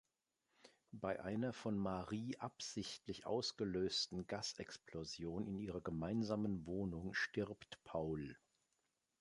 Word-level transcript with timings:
Bei 0.93 1.21
einer 1.23 1.53
von 1.53 1.77
Marie 1.77 2.35
absichtlich 2.39 3.27
ausgelösten 3.27 4.25
Gasexplosion 4.25 5.45
in 5.45 5.59
ihrer 5.59 5.81
gemeinsamen 5.81 6.65
Wohnung 6.65 7.13
stirbt 7.13 7.77
Paul. 7.83 8.35